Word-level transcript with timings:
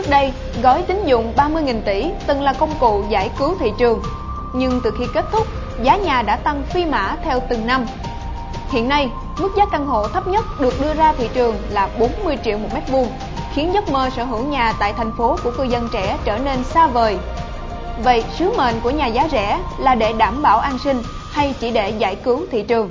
Trước 0.00 0.10
đây, 0.10 0.32
gói 0.62 0.82
tín 0.82 1.04
dụng 1.04 1.32
30.000 1.36 1.80
tỷ 1.84 2.06
từng 2.26 2.42
là 2.42 2.52
công 2.52 2.70
cụ 2.80 3.02
giải 3.08 3.30
cứu 3.38 3.54
thị 3.60 3.72
trường. 3.78 4.02
Nhưng 4.54 4.80
từ 4.84 4.90
khi 4.98 5.04
kết 5.14 5.24
thúc, 5.32 5.46
giá 5.82 5.96
nhà 5.96 6.22
đã 6.22 6.36
tăng 6.36 6.62
phi 6.62 6.84
mã 6.84 7.16
theo 7.24 7.40
từng 7.48 7.66
năm. 7.66 7.86
Hiện 8.70 8.88
nay, 8.88 9.10
mức 9.40 9.48
giá 9.56 9.64
căn 9.72 9.86
hộ 9.86 10.08
thấp 10.08 10.26
nhất 10.26 10.44
được 10.60 10.74
đưa 10.82 10.94
ra 10.94 11.12
thị 11.18 11.28
trường 11.34 11.54
là 11.70 11.88
40 11.98 12.38
triệu 12.44 12.58
một 12.58 12.68
mét 12.74 12.82
vuông, 12.90 13.08
khiến 13.54 13.70
giấc 13.74 13.88
mơ 13.88 14.10
sở 14.16 14.24
hữu 14.24 14.44
nhà 14.46 14.72
tại 14.80 14.92
thành 14.92 15.12
phố 15.18 15.36
của 15.44 15.50
cư 15.50 15.62
dân 15.62 15.88
trẻ 15.92 16.18
trở 16.24 16.38
nên 16.38 16.64
xa 16.64 16.86
vời. 16.86 17.18
Vậy 18.04 18.24
sứ 18.38 18.52
mệnh 18.56 18.74
của 18.82 18.90
nhà 18.90 19.06
giá 19.06 19.28
rẻ 19.30 19.58
là 19.78 19.94
để 19.94 20.12
đảm 20.12 20.42
bảo 20.42 20.58
an 20.58 20.78
sinh 20.78 21.02
hay 21.30 21.54
chỉ 21.60 21.70
để 21.70 21.90
giải 21.90 22.16
cứu 22.16 22.46
thị 22.50 22.62
trường? 22.62 22.90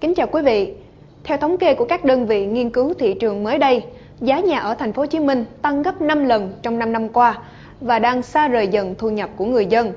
Kính 0.00 0.14
chào 0.14 0.26
quý 0.26 0.42
vị. 0.42 0.74
Theo 1.24 1.38
thống 1.38 1.58
kê 1.58 1.74
của 1.74 1.84
các 1.84 2.04
đơn 2.04 2.26
vị 2.26 2.46
nghiên 2.46 2.70
cứu 2.70 2.94
thị 2.98 3.14
trường 3.20 3.44
mới 3.44 3.58
đây, 3.58 3.82
giá 4.20 4.40
nhà 4.40 4.58
ở 4.58 4.74
thành 4.74 4.92
phố 4.92 5.02
Hồ 5.02 5.06
Chí 5.06 5.20
Minh 5.20 5.44
tăng 5.62 5.82
gấp 5.82 6.00
5 6.00 6.24
lần 6.24 6.52
trong 6.62 6.78
5 6.78 6.92
năm 6.92 7.08
qua 7.08 7.38
và 7.80 7.98
đang 7.98 8.22
xa 8.22 8.48
rời 8.48 8.68
dần 8.68 8.94
thu 8.98 9.10
nhập 9.10 9.30
của 9.36 9.44
người 9.44 9.66
dân. 9.66 9.92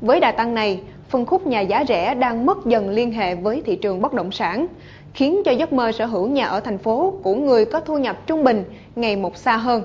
Với 0.00 0.20
đà 0.20 0.32
tăng 0.32 0.54
này, 0.54 0.80
phân 1.08 1.26
khúc 1.26 1.46
nhà 1.46 1.60
giá 1.60 1.84
rẻ 1.88 2.14
đang 2.14 2.46
mất 2.46 2.66
dần 2.66 2.90
liên 2.90 3.12
hệ 3.12 3.34
với 3.34 3.62
thị 3.66 3.76
trường 3.76 4.00
bất 4.00 4.12
động 4.12 4.32
sản, 4.32 4.66
khiến 5.14 5.42
cho 5.44 5.52
giấc 5.52 5.72
mơ 5.72 5.92
sở 5.92 6.06
hữu 6.06 6.28
nhà 6.28 6.46
ở 6.46 6.60
thành 6.60 6.78
phố 6.78 7.14
của 7.22 7.34
người 7.34 7.64
có 7.64 7.80
thu 7.80 7.98
nhập 7.98 8.16
trung 8.26 8.44
bình 8.44 8.64
ngày 8.96 9.16
một 9.16 9.36
xa 9.36 9.56
hơn. 9.56 9.82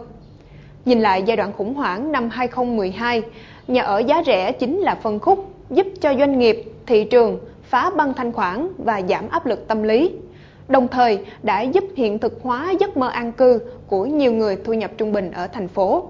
Nhìn 0.85 0.99
lại 0.99 1.23
giai 1.25 1.37
đoạn 1.37 1.51
khủng 1.57 1.73
hoảng 1.73 2.11
năm 2.11 2.29
2012, 2.29 3.21
nhà 3.67 3.81
ở 3.81 3.99
giá 3.99 4.23
rẻ 4.25 4.51
chính 4.51 4.79
là 4.79 4.95
phân 4.95 5.19
khúc 5.19 5.53
giúp 5.69 5.87
cho 6.01 6.13
doanh 6.19 6.39
nghiệp, 6.39 6.63
thị 6.85 7.03
trường 7.03 7.39
phá 7.63 7.91
băng 7.97 8.13
thanh 8.13 8.31
khoản 8.31 8.67
và 8.77 9.01
giảm 9.09 9.29
áp 9.29 9.45
lực 9.45 9.67
tâm 9.67 9.83
lý 9.83 10.11
đồng 10.67 10.87
thời 10.87 11.19
đã 11.43 11.61
giúp 11.61 11.83
hiện 11.95 12.19
thực 12.19 12.39
hóa 12.41 12.73
giấc 12.79 12.97
mơ 12.97 13.07
an 13.07 13.31
cư 13.31 13.59
của 13.87 14.05
nhiều 14.05 14.33
người 14.33 14.57
thu 14.65 14.73
nhập 14.73 14.91
trung 14.97 15.11
bình 15.11 15.31
ở 15.31 15.47
thành 15.47 15.67
phố. 15.67 16.09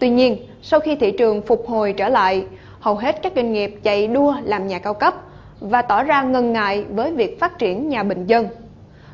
Tuy 0.00 0.10
nhiên, 0.10 0.36
sau 0.62 0.80
khi 0.80 0.96
thị 0.96 1.10
trường 1.18 1.42
phục 1.42 1.66
hồi 1.66 1.92
trở 1.96 2.08
lại, 2.08 2.46
hầu 2.80 2.94
hết 2.94 3.22
các 3.22 3.32
doanh 3.36 3.52
nghiệp 3.52 3.74
chạy 3.82 4.06
đua 4.06 4.34
làm 4.44 4.66
nhà 4.66 4.78
cao 4.78 4.94
cấp 4.94 5.14
và 5.60 5.82
tỏ 5.82 6.02
ra 6.02 6.22
ngần 6.22 6.52
ngại 6.52 6.84
với 6.90 7.12
việc 7.12 7.40
phát 7.40 7.58
triển 7.58 7.88
nhà 7.88 8.02
bình 8.02 8.26
dân. 8.26 8.48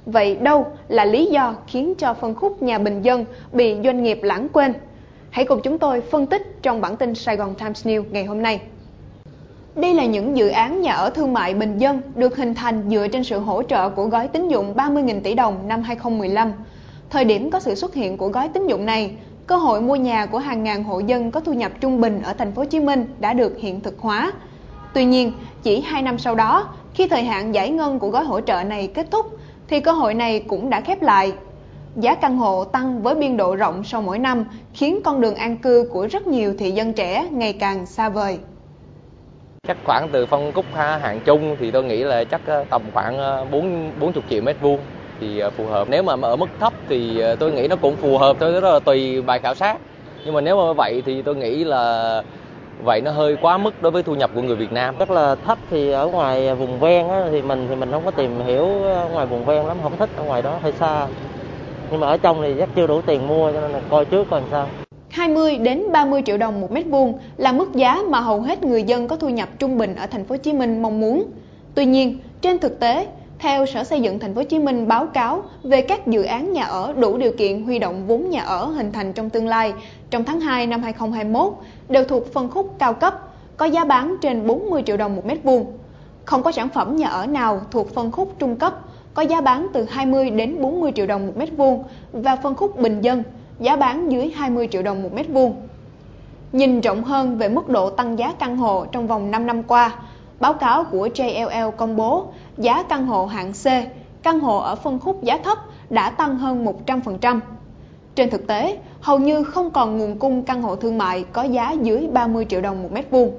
Vậy 0.07 0.37
đâu 0.37 0.67
là 0.89 1.05
lý 1.05 1.27
do 1.27 1.55
khiến 1.67 1.95
cho 1.95 2.15
phân 2.15 2.35
khúc 2.35 2.63
nhà 2.63 2.79
bình 2.79 3.03
dân 3.03 3.25
bị 3.53 3.77
doanh 3.85 4.03
nghiệp 4.03 4.19
lãng 4.23 4.49
quên? 4.53 4.73
Hãy 5.31 5.45
cùng 5.45 5.61
chúng 5.63 5.79
tôi 5.79 6.01
phân 6.01 6.27
tích 6.27 6.43
trong 6.63 6.81
bản 6.81 6.97
tin 6.97 7.15
Sài 7.15 7.37
Gòn 7.37 7.55
Times 7.55 7.87
News 7.87 8.05
ngày 8.11 8.25
hôm 8.25 8.43
nay. 8.43 8.61
Đây 9.77 9.95
là 9.95 10.05
những 10.05 10.37
dự 10.37 10.49
án 10.49 10.83
nhà 10.83 10.93
ở 10.93 11.11
thương 11.11 11.33
mại 11.33 11.55
bình 11.55 11.79
dân 11.79 12.01
được 12.15 12.37
hình 12.37 12.55
thành 12.55 12.83
dựa 12.91 13.09
trên 13.09 13.25
sự 13.25 13.39
hỗ 13.39 13.63
trợ 13.63 13.91
của 13.91 14.07
gói 14.07 14.29
tín 14.29 14.49
dụng 14.49 14.75
30.000 14.77 15.21
tỷ 15.21 15.35
đồng 15.35 15.69
năm 15.69 15.83
2015. 15.83 16.53
Thời 17.11 17.25
điểm 17.25 17.51
có 17.51 17.61
sự 17.61 17.75
xuất 17.75 17.95
hiện 17.95 18.17
của 18.17 18.29
gói 18.29 18.49
tín 18.49 18.67
dụng 18.67 18.87
này, 18.87 19.17
cơ 19.47 19.57
hội 19.57 19.81
mua 19.81 19.97
nhà 19.97 20.27
của 20.27 20.39
hàng 20.39 20.63
ngàn 20.63 20.85
hộ 20.85 21.01
dân 21.01 21.31
có 21.31 21.41
thu 21.41 21.53
nhập 21.53 21.73
trung 21.81 22.01
bình 22.01 22.23
ở 22.23 22.33
thành 22.33 22.53
phố 22.53 22.63
Hồ 22.63 22.67
Chí 22.67 22.81
Minh 22.81 23.07
đã 23.21 23.33
được 23.33 23.59
hiện 23.59 23.81
thực 23.81 23.99
hóa. 23.99 24.33
Tuy 24.95 25.05
nhiên, 25.05 25.33
chỉ 25.63 25.81
2 25.81 26.03
năm 26.03 26.19
sau 26.19 26.35
đó, 26.35 26.69
khi 26.95 27.09
thời 27.09 27.25
hạn 27.25 27.55
giải 27.55 27.71
ngân 27.71 27.99
của 27.99 28.11
gói 28.11 28.25
hỗ 28.25 28.41
trợ 28.41 28.65
này 28.65 28.87
kết 28.87 29.11
thúc, 29.11 29.27
thì 29.69 29.81
cơ 29.81 29.93
hội 29.93 30.15
này 30.15 30.41
cũng 30.41 30.71
đã 30.71 30.81
khép 30.81 31.03
lại. 31.03 31.33
Giá 31.97 32.15
căn 32.15 32.37
hộ 32.37 32.65
tăng 32.65 33.03
với 33.03 33.15
biên 33.15 33.37
độ 33.37 33.57
rộng 33.57 33.85
sau 33.85 34.03
mỗi 34.03 34.19
năm, 34.19 34.45
khiến 34.75 35.01
con 35.05 35.21
đường 35.21 35.35
an 35.35 35.57
cư 35.57 35.89
của 35.93 36.07
rất 36.11 36.27
nhiều 36.27 36.55
thị 36.59 36.71
dân 36.71 36.93
trẻ 36.93 37.29
ngày 37.31 37.53
càng 37.53 37.87
xa 37.87 38.09
vời. 38.09 38.39
Chắc 39.67 39.77
khoảng 39.85 40.09
từ 40.09 40.27
phân 40.27 40.53
khúc 40.53 40.65
hạng 40.75 41.21
chung 41.25 41.57
thì 41.61 41.71
tôi 41.71 41.85
nghĩ 41.85 42.05
là 42.05 42.25
chắc 42.25 42.41
ờ, 42.47 42.65
tầm 42.71 42.83
khoảng 42.95 43.19
4 43.51 43.51
bốn 43.51 43.93
40 44.01 44.23
triệu 44.31 44.43
mét 44.43 44.57
vuông 44.61 44.79
thì 45.21 45.39
ờ, 45.39 45.51
phù 45.51 45.67
hợp. 45.67 45.89
Nếu 45.91 46.03
mà 46.03 46.15
ở 46.23 46.37
mức 46.37 46.47
thấp 46.61 46.73
thì 46.89 47.23
tôi 47.39 47.53
nghĩ 47.53 47.69
nó 47.69 47.77
cũng 47.77 47.97
phù 47.97 48.19
hợp 48.19 48.37
thôi, 48.41 48.53
rất 48.53 48.73
là 48.73 48.79
tùy 48.79 49.23
bài 49.23 49.39
khảo 49.39 49.55
sát. 49.55 49.79
Nhưng 50.25 50.35
mà 50.35 50.41
nếu 50.41 50.57
mà 50.67 50.73
vậy 50.73 51.03
thì 51.07 51.23
tôi 51.23 51.37
nghĩ 51.37 51.65
là 51.65 52.23
vậy 52.85 53.01
nó 53.01 53.11
hơi 53.11 53.37
quá 53.41 53.59
mức 53.59 53.83
đối 53.83 53.93
với 53.93 54.03
thu 54.03 54.15
nhập 54.15 54.31
của 54.35 54.43
người 54.43 54.57
Việt 54.57 54.73
Nam. 54.73 54.95
Rất 54.99 55.11
là 55.11 55.35
thấp 55.35 55.59
thì 55.71 55.91
ở 55.91 56.07
ngoài 56.07 56.55
vùng 56.55 56.79
ven 56.81 57.09
á, 57.09 57.25
thì 57.31 57.43
mình 57.43 57.67
thì 57.69 57.75
mình 57.75 57.91
không 57.91 58.05
có 58.05 58.11
tìm 58.11 58.41
hiểu 58.47 58.67
ngoài 59.13 59.27
vùng 59.27 59.45
ven 59.45 59.67
lắm, 59.67 59.77
không 59.83 59.97
thích 59.99 60.11
ở 60.17 60.23
ngoài 60.23 60.43
đó 60.43 60.59
hơi 60.63 60.73
xa. 60.73 61.07
Nhưng 61.91 62.01
mà 62.01 62.07
ở 62.07 62.17
trong 62.17 62.43
thì 62.43 62.55
chắc 62.59 62.69
chưa 62.75 62.87
đủ 62.87 63.01
tiền 63.07 63.27
mua 63.27 63.53
cho 63.53 63.61
nên 63.61 63.71
là 63.71 63.81
coi 63.91 64.05
trước 64.05 64.27
coi 64.31 64.41
làm 64.41 64.51
sao. 64.51 64.69
20 65.15 65.57
đến 65.57 65.83
30 65.93 66.23
triệu 66.27 66.39
đồng 66.39 66.61
một 66.61 66.73
mét 66.73 66.87
vuông 66.87 67.19
là 67.37 67.53
mức 67.53 67.75
giá 67.75 68.03
mà 68.09 68.21
hầu 68.21 68.41
hết 68.41 68.63
người 68.63 68.83
dân 68.83 69.09
có 69.09 69.17
thu 69.17 69.29
nhập 69.29 69.49
trung 69.59 69.79
bình 69.79 69.95
ở 69.95 70.07
thành 70.07 70.25
phố 70.25 70.33
Hồ 70.33 70.37
Chí 70.37 70.53
Minh 70.53 70.83
mong 70.83 71.01
muốn. 71.01 71.25
Tuy 71.75 71.85
nhiên, 71.85 72.19
trên 72.41 72.59
thực 72.59 72.81
tế, 72.81 73.07
theo 73.39 73.67
Sở 73.67 73.85
Xây 73.85 74.01
dựng 74.01 74.19
thành 74.19 74.35
phố 74.35 74.41
Hồ 74.41 74.45
Chí 74.45 74.59
Minh 74.59 74.89
báo 74.89 75.07
cáo 75.07 75.43
về 75.63 75.83
các 75.83 76.07
dự 76.07 76.23
án 76.23 76.53
nhà 76.53 76.65
ở 76.65 76.93
đủ 76.93 77.19
điều 77.19 77.33
kiện 77.33 77.63
huy 77.63 77.79
động 77.79 78.07
vốn 78.07 78.31
nhà 78.31 78.43
ở 78.43 78.67
hình 78.67 78.93
thành 78.93 79.13
trong 79.13 79.31
tương 79.31 79.49
lai 79.49 79.73
trong 80.11 80.25
tháng 80.25 80.41
2 80.41 80.67
năm 80.67 80.83
2021 80.83 81.53
đều 81.89 82.05
thuộc 82.05 82.33
phân 82.33 82.51
khúc 82.51 82.75
cao 82.79 82.95
cấp, 82.95 83.33
có 83.57 83.67
giá 83.67 83.85
bán 83.85 84.17
trên 84.23 84.47
40 84.47 84.83
triệu 84.87 84.97
đồng 84.97 85.17
một 85.17 85.27
mét 85.27 85.43
vuông. 85.43 85.67
Không 86.25 86.43
có 86.43 86.53
sản 86.53 86.69
phẩm 86.69 86.97
nhà 86.97 87.09
ở 87.09 87.27
nào 87.27 87.61
thuộc 87.71 87.95
phân 87.95 88.11
khúc 88.11 88.35
trung 88.39 88.57
cấp, 88.57 88.81
có 89.15 89.23
giá 89.23 89.41
bán 89.41 89.67
từ 89.73 89.87
20 89.91 90.31
đến 90.31 90.63
40 90.63 90.93
triệu 90.95 91.07
đồng 91.07 91.27
một 91.27 91.37
mét 91.37 91.49
vuông 91.57 91.85
và 92.13 92.37
phân 92.37 92.55
khúc 92.55 92.79
bình 92.79 93.01
dân 93.01 93.23
giá 93.61 93.77
bán 93.77 94.13
dưới 94.13 94.31
20 94.31 94.69
triệu 94.71 94.83
đồng 94.83 95.03
một 95.03 95.13
mét 95.15 95.29
vuông. 95.29 95.55
Nhìn 96.53 96.81
rộng 96.81 97.05
hơn 97.05 97.39
về 97.39 97.49
mức 97.49 97.69
độ 97.69 97.91
tăng 97.91 98.19
giá 98.19 98.33
căn 98.39 98.57
hộ 98.57 98.87
trong 98.93 99.07
vòng 99.07 99.31
5 99.31 99.47
năm 99.47 99.63
qua, 99.63 99.95
báo 100.41 100.55
cáo 100.55 100.85
của 100.85 101.09
JLL 101.15 101.71
công 101.71 101.97
bố 101.97 102.27
giá 102.59 102.83
căn 102.83 103.07
hộ 103.07 103.27
hạng 103.27 103.53
C, 103.53 103.67
căn 104.23 104.41
hộ 104.41 104.59
ở 104.59 104.75
phân 104.75 104.99
khúc 104.99 105.23
giá 105.23 105.39
thấp 105.39 105.59
đã 105.91 106.11
tăng 106.11 106.39
hơn 106.39 106.67
100%. 106.87 107.41
Trên 108.15 108.31
thực 108.31 108.47
tế, 108.47 108.79
hầu 109.01 109.19
như 109.19 109.45
không 109.45 109.71
còn 109.71 109.99
nguồn 109.99 110.19
cung 110.19 110.43
căn 110.43 110.63
hộ 110.63 110.77
thương 110.77 110.99
mại 110.99 111.25
có 111.33 111.43
giá 111.43 111.73
dưới 111.73 112.09
30 112.13 112.47
triệu 112.49 112.61
đồng 112.61 112.83
một 112.83 112.93
mét 112.93 113.11
vuông. 113.11 113.33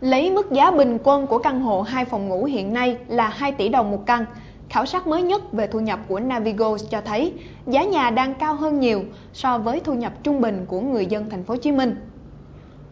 Lấy 0.00 0.30
mức 0.30 0.52
giá 0.52 0.70
bình 0.70 0.98
quân 1.04 1.26
của 1.26 1.38
căn 1.38 1.60
hộ 1.60 1.82
2 1.82 2.04
phòng 2.04 2.28
ngủ 2.28 2.44
hiện 2.44 2.72
nay 2.72 2.96
là 3.08 3.28
2 3.28 3.52
tỷ 3.52 3.68
đồng 3.68 3.90
một 3.90 4.06
căn, 4.06 4.24
Khảo 4.68 4.86
sát 4.86 5.06
mới 5.06 5.22
nhất 5.22 5.52
về 5.52 5.66
thu 5.66 5.80
nhập 5.80 6.00
của 6.08 6.20
Navigo 6.20 6.76
cho 6.90 7.00
thấy 7.00 7.32
giá 7.66 7.84
nhà 7.84 8.10
đang 8.10 8.34
cao 8.34 8.54
hơn 8.54 8.80
nhiều 8.80 9.02
so 9.32 9.58
với 9.58 9.80
thu 9.80 9.94
nhập 9.94 10.12
trung 10.22 10.40
bình 10.40 10.64
của 10.68 10.80
người 10.80 11.06
dân 11.06 11.30
thành 11.30 11.44
phố 11.44 11.54
Hồ 11.54 11.58
Chí 11.60 11.72
Minh. 11.72 11.96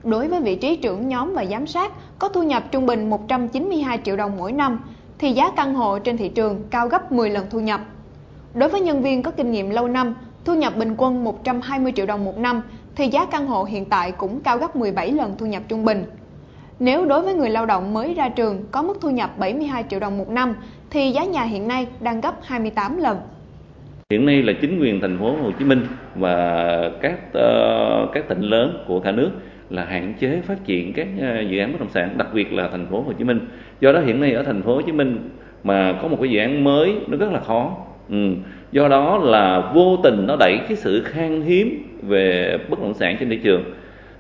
Đối 0.05 0.29
với 0.29 0.41
vị 0.41 0.57
trí 0.57 0.77
trưởng 0.77 1.09
nhóm 1.09 1.35
và 1.35 1.45
giám 1.45 1.67
sát 1.67 1.93
có 2.19 2.29
thu 2.29 2.43
nhập 2.43 2.65
trung 2.71 2.87
bình 2.87 3.11
192 3.11 3.99
triệu 4.05 4.17
đồng 4.17 4.37
mỗi 4.37 4.53
năm 4.53 4.81
thì 5.19 5.33
giá 5.33 5.51
căn 5.57 5.75
hộ 5.75 5.99
trên 5.99 6.17
thị 6.17 6.29
trường 6.29 6.63
cao 6.71 6.89
gấp 6.89 7.13
10 7.13 7.31
lần 7.31 7.47
thu 7.51 7.61
nhập. 7.61 7.81
Đối 8.55 8.69
với 8.69 8.81
nhân 8.81 9.03
viên 9.03 9.23
có 9.23 9.31
kinh 9.31 9.51
nghiệm 9.51 9.71
lâu 9.71 9.89
năm, 9.89 10.15
thu 10.45 10.55
nhập 10.55 10.77
bình 10.77 10.95
quân 10.99 11.25
120 11.25 11.93
triệu 11.97 12.07
đồng 12.07 12.25
một 12.25 12.39
năm 12.39 12.63
thì 12.97 13.09
giá 13.09 13.25
căn 13.25 13.47
hộ 13.47 13.65
hiện 13.65 13.85
tại 13.85 14.13
cũng 14.13 14.41
cao 14.41 14.59
gấp 14.59 14.77
17 14.77 15.13
lần 15.13 15.35
thu 15.39 15.47
nhập 15.47 15.63
trung 15.69 15.85
bình. 15.85 16.05
Nếu 16.79 17.07
đối 17.07 17.23
với 17.23 17.35
người 17.35 17.51
lao 17.51 17.67
động 17.67 17.95
mới 17.95 18.15
ra 18.15 18.29
trường 18.29 18.65
có 18.71 18.83
mức 18.83 18.99
thu 19.01 19.11
nhập 19.11 19.39
72 19.39 19.85
triệu 19.91 20.01
đồng 20.01 20.19
một 20.19 20.29
năm 20.29 20.55
thì 20.95 21.11
giá 21.11 21.25
nhà 21.25 21.43
hiện 21.43 21.69
nay 21.69 21.87
đang 22.01 22.21
gấp 22.21 22.35
28 22.43 22.99
lần. 22.99 23.17
Hiện 24.11 24.27
nay 24.27 24.43
là 24.43 24.53
chính 24.61 24.81
quyền 24.81 25.01
thành 25.01 25.19
phố 25.19 25.37
Hồ 25.43 25.51
Chí 25.59 25.65
Minh 25.65 25.87
và 26.15 26.91
các 27.01 27.19
uh, 27.29 28.13
các 28.13 28.29
tỉnh 28.29 28.41
lớn 28.41 28.85
của 28.89 29.01
cả 29.01 29.13
nước 29.13 29.31
là 29.71 29.85
hạn 29.85 30.15
chế 30.21 30.41
phát 30.47 30.65
triển 30.65 30.93
các 30.93 31.07
ờ, 31.21 31.41
dự 31.41 31.59
án 31.59 31.73
bất 31.73 31.81
động 31.81 31.91
sản, 31.91 32.19
đặc 32.19 32.29
biệt 32.35 32.53
là 32.53 32.69
thành 32.69 32.87
phố 32.87 33.01
Hồ 33.01 33.13
Chí 33.13 33.25
Minh. 33.25 33.41
Do 33.81 33.93
đó 33.93 34.01
hiện 34.01 34.21
nay 34.21 34.33
ở 34.33 34.43
thành 34.43 34.63
phố 34.63 34.75
Hồ 34.75 34.83
Chí 34.83 34.93
Minh 34.93 35.31
mà 35.65 35.99
có 36.03 36.09
một 36.09 36.17
cái 36.21 36.31
dự 36.31 36.39
án 36.39 36.65
mới 36.65 36.95
nó 37.07 37.17
rất 37.17 37.33
là 37.33 37.41
khó. 37.41 37.77
Ừ. 38.11 38.35
Do 38.73 38.89
đó 38.89 39.19
là 39.19 39.71
vô 39.75 39.97
tình 39.97 40.27
nó 40.27 40.37
đẩy 40.37 40.59
cái 40.69 40.77
sự 40.77 41.03
khan 41.03 41.43
hiếm 41.43 41.99
về 42.03 42.57
bất 42.69 42.81
động 42.81 42.95
sản 42.95 43.17
trên 43.21 43.29
thị 43.31 43.41
trường 43.45 43.65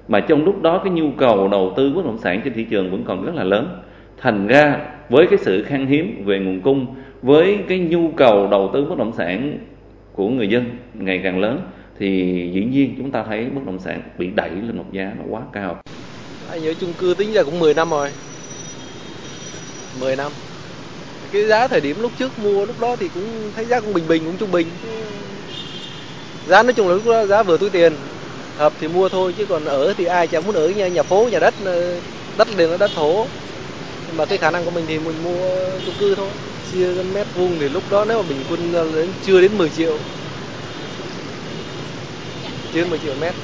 mà 0.09 0.21
trong 0.21 0.45
lúc 0.45 0.63
đó 0.63 0.81
cái 0.85 0.93
nhu 0.93 1.11
cầu 1.11 1.49
đầu 1.49 1.73
tư 1.77 1.93
bất 1.97 2.05
động 2.05 2.19
sản 2.19 2.41
trên 2.45 2.53
thị 2.53 2.65
trường 2.71 2.91
vẫn 2.91 3.05
còn 3.05 3.25
rất 3.25 3.35
là 3.35 3.45
lớn 3.45 3.81
thành 4.21 4.47
ra 4.47 4.77
với 5.09 5.27
cái 5.31 5.39
sự 5.43 5.63
khan 5.63 5.87
hiếm 5.87 6.25
về 6.25 6.39
nguồn 6.39 6.61
cung 6.61 6.87
với 7.23 7.59
cái 7.69 7.79
nhu 7.79 8.11
cầu 8.17 8.49
đầu 8.51 8.71
tư 8.75 8.85
bất 8.85 8.99
động 8.99 9.13
sản 9.17 9.59
của 10.13 10.29
người 10.29 10.49
dân 10.49 10.65
ngày 10.95 11.21
càng 11.25 11.41
lớn 11.41 11.61
thì 11.99 12.09
dĩ 12.55 12.65
nhiên 12.65 12.95
chúng 12.99 13.11
ta 13.11 13.25
thấy 13.29 13.45
bất 13.45 13.61
động 13.67 13.79
sản 13.79 14.03
bị 14.19 14.31
đẩy 14.35 14.51
lên 14.51 14.77
một 14.77 14.93
giá 14.93 15.13
nó 15.19 15.25
quá 15.31 15.41
cao. 15.53 15.81
Anh 16.51 16.63
nhớ 16.63 16.75
chung 16.81 16.93
cư 16.99 17.15
tính 17.19 17.33
ra 17.33 17.43
cũng 17.43 17.59
10 17.59 17.75
năm 17.75 17.91
rồi. 17.91 18.11
10 20.01 20.17
năm. 20.17 20.33
Cái 21.33 21.45
giá 21.45 21.69
thời 21.69 21.81
điểm 21.81 21.97
lúc 22.01 22.13
trước 22.19 22.39
mua 22.39 22.67
lúc 22.67 22.81
đó 22.81 22.97
thì 22.97 23.09
cũng 23.15 23.25
thấy 23.57 23.65
giá 23.65 23.81
cũng 23.81 23.95
bình 23.95 24.05
bình 24.09 24.23
cũng 24.25 24.37
trung 24.39 24.53
bình. 24.53 24.67
Giá 26.49 26.63
nói 26.63 26.73
chung 26.73 26.89
là 26.89 26.95
lúc 26.95 27.07
đó 27.07 27.27
giá 27.27 27.43
vừa 27.43 27.59
túi 27.59 27.71
tiền. 27.71 27.93
Hợp 28.57 28.73
thì 28.81 28.89
mua 28.89 29.09
thôi 29.09 29.35
chứ 29.39 29.47
còn 29.47 29.65
ở 29.65 29.95
thì 29.97 30.05
ai 30.05 30.27
chẳng 30.27 30.47
muốn 30.47 30.55
ở 30.55 30.69
nhà, 30.69 30.89
nhà 30.89 31.03
phố, 31.03 31.29
nhà 31.33 31.39
đất 31.39 31.55
ờ, 31.65 32.01
đất 32.39 32.49
liền 32.57 32.71
là 32.71 32.77
đất 32.77 32.91
thổ 32.95 33.27
mà 34.17 34.25
cái 34.25 34.39
khả 34.39 34.51
năng 34.51 34.65
của 34.65 34.71
mình 34.71 34.85
thì 34.89 34.99
mình 34.99 35.23
mua 35.25 35.41
chung 35.87 35.95
cư 36.01 36.15
thôi. 36.15 36.29
Chia 36.73 36.87
mét 37.15 37.27
vuông 37.35 37.59
thì 37.61 37.69
lúc 37.69 37.83
đó 37.91 38.05
nếu 38.05 38.23
mà 38.23 38.29
bình 38.29 38.39
quân 38.51 38.73
đến 38.95 39.09
chưa 39.27 39.41
đến 39.41 39.59
10 39.59 39.71
triệu, 39.71 39.97
chưa 42.73 42.81
đến 42.81 42.91
10 42.91 42.99
triệu 42.99 43.15
mét. 43.21 43.35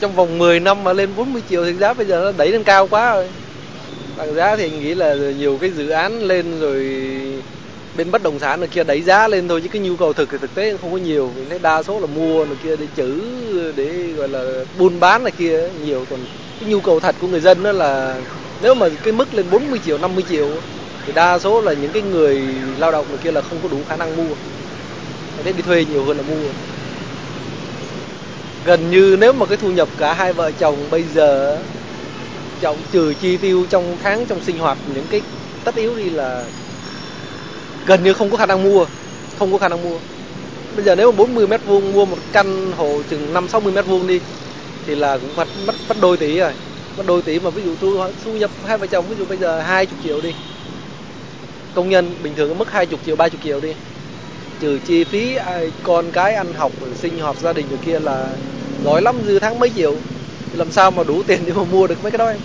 Trong 0.00 0.12
vòng 0.12 0.38
10 0.38 0.60
năm 0.60 0.84
mà 0.84 0.92
lên 0.92 1.08
40 1.16 1.42
triệu 1.50 1.64
thì 1.64 1.72
giá 1.72 1.94
bây 1.94 2.06
giờ 2.06 2.20
nó 2.24 2.32
đẩy 2.32 2.48
lên 2.48 2.64
cao 2.64 2.86
quá 2.86 3.14
rồi. 3.14 3.28
Bằng 4.16 4.34
giá 4.34 4.56
thì 4.56 4.70
nghĩ 4.70 4.94
là 4.94 5.14
nhiều 5.14 5.58
cái 5.60 5.70
dự 5.70 5.88
án 5.88 6.22
lên 6.22 6.60
rồi 6.60 6.84
bên 7.96 8.10
bất 8.10 8.22
động 8.22 8.38
sản 8.38 8.60
này 8.60 8.68
kia 8.68 8.84
đẩy 8.84 9.02
giá 9.02 9.28
lên 9.28 9.48
thôi, 9.48 9.60
chứ 9.60 9.68
cái 9.68 9.82
nhu 9.82 9.96
cầu 9.96 10.12
thực 10.12 10.28
thì 10.30 10.38
thực 10.40 10.54
tế 10.54 10.76
không 10.80 10.92
có 10.92 10.98
nhiều. 10.98 11.30
Mình 11.36 11.48
thấy 11.48 11.58
đa 11.58 11.82
số 11.82 12.00
là 12.00 12.06
mua 12.06 12.44
này 12.44 12.56
kia 12.62 12.76
để 12.76 12.86
chữ, 12.94 13.22
để 13.76 13.86
gọi 14.16 14.28
là 14.28 14.64
buôn 14.78 15.00
bán 15.00 15.22
này 15.22 15.32
kia 15.38 15.68
nhiều. 15.84 16.04
Còn 16.10 16.20
cái 16.60 16.70
nhu 16.70 16.80
cầu 16.80 17.00
thật 17.00 17.16
của 17.20 17.26
người 17.26 17.40
dân 17.40 17.62
đó 17.62 17.72
là 17.72 18.20
nếu 18.62 18.74
mà 18.74 18.88
cái 19.02 19.12
mức 19.12 19.34
lên 19.34 19.50
40 19.50 19.80
triệu 19.84 19.98
50 19.98 20.24
triệu 20.28 20.48
thì 21.06 21.12
đa 21.12 21.38
số 21.38 21.60
là 21.60 21.72
những 21.72 21.92
cái 21.92 22.02
người 22.02 22.42
lao 22.78 22.92
động 22.92 23.06
này 23.08 23.18
kia 23.18 23.32
là 23.32 23.40
không 23.40 23.58
có 23.62 23.68
đủ 23.68 23.78
khả 23.88 23.96
năng 23.96 24.16
mua. 24.16 24.34
Thế 25.44 25.52
đi 25.52 25.62
thuê 25.62 25.84
nhiều 25.84 26.04
hơn 26.04 26.16
là 26.16 26.22
mua. 26.22 26.48
Gần 28.64 28.90
như 28.90 29.16
nếu 29.20 29.32
mà 29.32 29.46
cái 29.46 29.56
thu 29.56 29.70
nhập 29.70 29.88
cả 29.98 30.14
hai 30.14 30.32
vợ 30.32 30.50
chồng 30.50 30.76
bây 30.90 31.02
giờ 31.14 31.58
chồng 32.60 32.76
trừ 32.92 33.14
chi 33.14 33.36
tiêu 33.36 33.66
trong 33.70 33.96
tháng 34.02 34.26
trong 34.26 34.40
sinh 34.40 34.58
hoạt 34.58 34.78
những 34.94 35.06
cái 35.10 35.20
tất 35.64 35.74
yếu 35.74 35.96
đi 35.96 36.10
là 36.10 36.44
gần 37.86 38.04
như 38.04 38.12
không 38.12 38.30
có 38.30 38.36
khả 38.36 38.46
năng 38.46 38.62
mua, 38.62 38.86
không 39.38 39.52
có 39.52 39.58
khả 39.58 39.68
năng 39.68 39.82
mua. 39.82 39.98
Bây 40.76 40.84
giờ 40.84 40.94
nếu 40.94 41.12
mà 41.12 41.16
40 41.16 41.46
mét 41.46 41.60
vuông 41.64 41.92
mua 41.92 42.04
một 42.04 42.18
căn 42.32 42.72
hộ 42.72 43.02
chừng 43.10 43.32
5 43.32 43.48
60 43.48 43.72
mét 43.72 43.86
vuông 43.86 44.06
đi 44.06 44.20
thì 44.86 44.94
là 44.94 45.18
cũng 45.18 45.36
mất 45.36 45.48
mất 45.88 45.96
đôi 46.00 46.16
tỷ 46.16 46.38
rồi 46.38 46.52
còn 46.96 47.06
đôi 47.06 47.22
tỷ 47.22 47.38
mà 47.38 47.50
ví 47.50 47.62
dụ 47.62 47.76
thu 47.80 47.96
thu 48.24 48.32
nhập 48.32 48.50
hai 48.66 48.78
vợ 48.78 48.86
chồng 48.86 49.04
ví 49.08 49.16
dụ 49.16 49.24
bây 49.24 49.38
giờ 49.38 49.60
20 49.60 49.98
triệu 50.04 50.20
đi 50.20 50.34
công 51.74 51.88
nhân 51.88 52.14
bình 52.22 52.32
thường 52.36 52.58
mức 52.58 52.70
20 52.70 52.98
triệu 53.06 53.16
30 53.16 53.38
triệu 53.44 53.60
đi 53.60 53.74
trừ 54.60 54.78
chi 54.86 55.04
phí 55.04 55.36
à, 55.36 55.60
con 55.82 56.04
cái 56.12 56.34
ăn 56.34 56.52
học 56.52 56.72
sinh 56.94 57.18
hoạt 57.18 57.36
gia 57.36 57.52
đình 57.52 57.66
rồi 57.70 57.78
kia 57.84 58.00
là 58.00 58.26
giỏi 58.84 59.02
lắm 59.02 59.14
dư 59.26 59.38
tháng 59.38 59.58
mấy 59.58 59.70
triệu 59.76 59.94
làm 60.56 60.70
sao 60.70 60.90
mà 60.90 61.04
đủ 61.04 61.22
tiền 61.26 61.40
để 61.46 61.52
mà 61.56 61.64
mua 61.72 61.86
được 61.86 62.02
mấy 62.02 62.10
cái 62.10 62.18
đó 62.18 62.28
em 62.28 62.38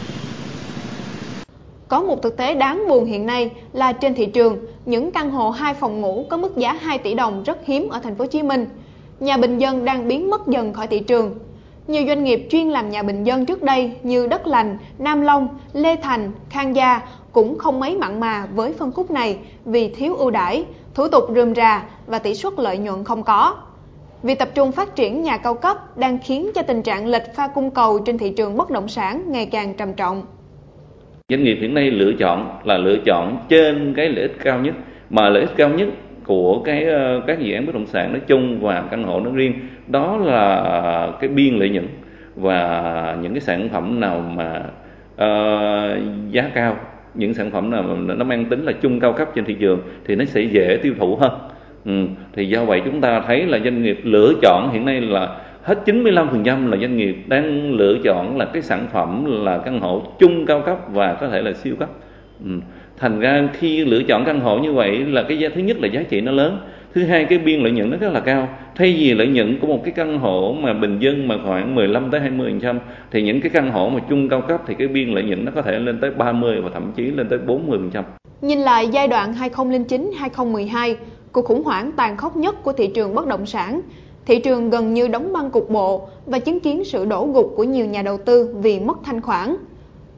có 1.87 2.01
một 2.01 2.21
thực 2.21 2.37
tế 2.37 2.55
đáng 2.55 2.87
buồn 2.87 3.05
hiện 3.05 3.25
nay 3.25 3.51
là 3.73 3.93
trên 3.93 4.15
thị 4.15 4.25
trường, 4.25 4.57
những 4.85 5.11
căn 5.11 5.31
hộ 5.31 5.49
2 5.49 5.73
phòng 5.73 6.01
ngủ 6.01 6.25
có 6.29 6.37
mức 6.37 6.57
giá 6.57 6.73
2 6.73 6.97
tỷ 6.97 7.13
đồng 7.13 7.43
rất 7.43 7.57
hiếm 7.65 7.89
ở 7.89 7.99
thành 7.99 8.15
phố 8.15 8.23
Hồ 8.23 8.27
Chí 8.27 8.43
Minh. 8.43 8.65
Nhà 9.19 9.37
bình 9.37 9.57
dân 9.57 9.85
đang 9.85 10.07
biến 10.07 10.29
mất 10.29 10.47
dần 10.47 10.73
khỏi 10.73 10.87
thị 10.87 10.99
trường. 10.99 11.35
Nhiều 11.87 12.03
doanh 12.07 12.23
nghiệp 12.23 12.39
chuyên 12.49 12.67
làm 12.67 12.89
nhà 12.89 13.03
bình 13.03 13.23
dân 13.23 13.45
trước 13.45 13.63
đây 13.63 13.91
như 14.03 14.27
Đất 14.27 14.47
Lành, 14.47 14.77
Nam 14.99 15.21
Long, 15.21 15.47
Lê 15.73 15.95
Thành, 15.95 16.31
Khang 16.49 16.75
Gia 16.75 17.01
cũng 17.31 17.57
không 17.57 17.79
mấy 17.79 17.95
mặn 17.95 18.19
mà 18.19 18.45
với 18.55 18.73
phân 18.73 18.91
khúc 18.91 19.11
này 19.11 19.37
vì 19.65 19.89
thiếu 19.89 20.15
ưu 20.15 20.31
đãi, 20.31 20.65
thủ 20.93 21.07
tục 21.07 21.23
rườm 21.35 21.55
rà 21.55 21.83
và 22.07 22.19
tỷ 22.19 22.33
suất 22.33 22.53
lợi 22.57 22.77
nhuận 22.77 23.03
không 23.03 23.23
có. 23.23 23.55
Việc 24.23 24.39
tập 24.39 24.49
trung 24.55 24.71
phát 24.71 24.95
triển 24.95 25.23
nhà 25.23 25.37
cao 25.37 25.53
cấp 25.53 25.97
đang 25.97 26.17
khiến 26.23 26.51
cho 26.55 26.61
tình 26.61 26.81
trạng 26.81 27.07
lệch 27.07 27.35
pha 27.35 27.47
cung 27.47 27.71
cầu 27.71 27.99
trên 28.05 28.17
thị 28.17 28.29
trường 28.29 28.57
bất 28.57 28.69
động 28.69 28.87
sản 28.87 29.23
ngày 29.27 29.45
càng 29.45 29.73
trầm 29.77 29.93
trọng. 29.93 30.23
Doanh 31.29 31.43
nghiệp 31.43 31.57
hiện 31.61 31.73
nay 31.73 31.91
lựa 31.91 32.11
chọn 32.19 32.59
là 32.63 32.77
lựa 32.77 32.97
chọn 33.05 33.37
trên 33.49 33.93
cái 33.97 34.09
lợi 34.09 34.21
ích 34.21 34.37
cao 34.43 34.59
nhất 34.59 34.75
mà 35.09 35.29
lợi 35.29 35.41
ích 35.41 35.53
cao 35.57 35.69
nhất 35.69 35.87
của 36.27 36.61
cái 36.65 36.83
ờ, 36.83 37.21
các 37.27 37.39
dự 37.39 37.53
án 37.53 37.65
bất 37.65 37.75
động 37.75 37.85
sản 37.85 38.11
nói 38.11 38.21
chung 38.27 38.59
và 38.61 38.83
căn 38.91 39.03
hộ 39.03 39.19
nói 39.19 39.33
riêng 39.35 39.53
đó 39.87 40.17
là 40.17 41.11
cái 41.19 41.29
biên 41.29 41.53
lợi 41.53 41.69
nhuận 41.69 41.87
và 42.35 43.17
những 43.21 43.33
cái 43.33 43.41
sản 43.41 43.69
phẩm 43.69 43.99
nào 43.99 44.19
mà 44.35 44.61
uh, 45.13 46.31
giá 46.31 46.51
cao 46.53 46.77
những 47.13 47.33
sản 47.33 47.51
phẩm 47.51 47.71
nào 47.71 47.83
mà 47.83 48.13
nó 48.13 48.25
mang 48.25 48.45
tính 48.45 48.63
là 48.63 48.71
chung 48.71 48.99
cao 48.99 49.13
cấp 49.13 49.29
trên 49.35 49.45
thị 49.45 49.55
trường 49.59 49.81
thì 50.05 50.15
nó 50.15 50.25
sẽ 50.25 50.41
dễ 50.41 50.79
tiêu 50.83 50.93
thụ 50.99 51.15
hơn 51.15 51.31
ừ. 51.85 52.07
thì 52.33 52.45
do 52.45 52.65
vậy 52.65 52.81
chúng 52.85 53.01
ta 53.01 53.21
thấy 53.27 53.45
là 53.45 53.59
doanh 53.59 53.83
nghiệp 53.83 53.99
lựa 54.03 54.33
chọn 54.41 54.69
hiện 54.73 54.85
nay 54.85 55.01
là 55.01 55.37
hết 55.63 55.79
95% 55.85 56.69
là 56.69 56.77
doanh 56.77 56.97
nghiệp 56.97 57.17
đang 57.27 57.71
lựa 57.71 57.97
chọn 58.03 58.37
là 58.37 58.45
cái 58.45 58.61
sản 58.61 58.87
phẩm 58.91 59.25
là 59.45 59.57
căn 59.57 59.79
hộ 59.79 60.01
chung 60.19 60.45
cao 60.45 60.61
cấp 60.61 60.77
và 60.91 61.13
có 61.13 61.27
thể 61.27 61.41
là 61.41 61.53
siêu 61.53 61.75
cấp 61.79 61.89
ừ 62.45 62.51
thành 62.99 63.19
ra 63.19 63.49
khi 63.53 63.85
lựa 63.85 64.03
chọn 64.03 64.25
căn 64.25 64.39
hộ 64.39 64.57
như 64.57 64.73
vậy 64.73 65.05
là 65.05 65.23
cái 65.23 65.39
giá, 65.39 65.49
thứ 65.55 65.61
nhất 65.61 65.77
là 65.79 65.87
giá 65.87 66.03
trị 66.09 66.21
nó 66.21 66.31
lớn, 66.31 66.57
thứ 66.95 67.03
hai 67.03 67.25
cái 67.25 67.39
biên 67.39 67.59
lợi 67.59 67.71
nhuận 67.71 67.89
nó 67.91 67.97
rất 67.97 68.13
là 68.13 68.19
cao. 68.19 68.49
Thay 68.75 68.93
vì 68.93 69.13
lợi 69.13 69.27
nhuận 69.27 69.59
của 69.59 69.67
một 69.67 69.81
cái 69.83 69.93
căn 69.93 70.19
hộ 70.19 70.55
mà 70.59 70.73
bình 70.73 70.99
dân 70.99 71.27
mà 71.27 71.35
khoảng 71.45 71.75
15 71.75 72.11
tới 72.11 72.21
20 72.21 72.49
phần 72.51 72.59
trăm, 72.59 72.79
thì 73.11 73.21
những 73.21 73.41
cái 73.41 73.49
căn 73.49 73.71
hộ 73.71 73.89
mà 73.89 73.99
chung 74.09 74.29
cao 74.29 74.41
cấp 74.41 74.61
thì 74.67 74.73
cái 74.73 74.87
biên 74.87 75.09
lợi 75.09 75.23
nhuận 75.23 75.45
nó 75.45 75.51
có 75.55 75.61
thể 75.61 75.79
lên 75.79 75.99
tới 76.01 76.11
30 76.11 76.61
và 76.61 76.69
thậm 76.73 76.91
chí 76.95 77.03
lên 77.03 77.29
tới 77.29 77.39
40 77.39 77.79
phần 77.79 77.89
trăm. 77.93 78.03
Nhìn 78.41 78.59
lại 78.59 78.87
giai 78.91 79.07
đoạn 79.07 79.33
2009 79.33 80.11
2012 80.17 80.95
cuộc 81.31 81.45
khủng 81.45 81.63
hoảng 81.63 81.91
tàn 81.97 82.17
khốc 82.17 82.37
nhất 82.37 82.63
của 82.63 82.73
thị 82.73 82.87
trường 82.87 83.15
bất 83.15 83.27
động 83.27 83.45
sản. 83.45 83.81
Thị 84.25 84.39
trường 84.39 84.69
gần 84.69 84.93
như 84.93 85.07
đóng 85.07 85.33
băng 85.33 85.51
cục 85.51 85.69
bộ 85.69 86.07
và 86.25 86.39
chứng 86.39 86.59
kiến 86.59 86.83
sự 86.85 87.05
đổ 87.05 87.25
gục 87.33 87.53
của 87.55 87.63
nhiều 87.63 87.85
nhà 87.85 88.01
đầu 88.01 88.17
tư 88.17 88.55
vì 88.61 88.79
mất 88.79 88.97
thanh 89.03 89.21
khoản. 89.21 89.55